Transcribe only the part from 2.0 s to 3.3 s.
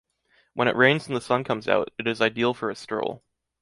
is ideal for a stroll.